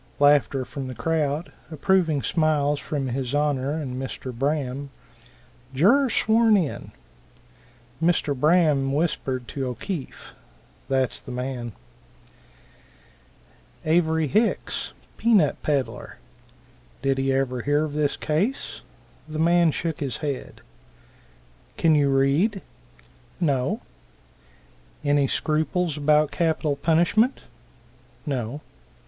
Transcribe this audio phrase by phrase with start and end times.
[0.19, 4.33] (Laughter from the crowd, approving smiles from his Honor and Mr.
[4.33, 4.89] Braham.)
[5.75, 6.91] Juror sworn in.
[8.01, 8.35] Mr.
[8.35, 10.33] Braham whispered to O'Keefe,
[10.89, 11.73] "that's the man."
[13.85, 16.17] Avery Hicks, pea nut peddler.
[17.03, 18.81] Did he ever hear of this case?
[19.27, 20.61] The man shook his head.
[21.77, 22.63] "Can you read?"
[23.39, 23.81] "No."
[25.05, 27.41] "Any scruples about capital punishment?"
[28.25, 28.61] "No."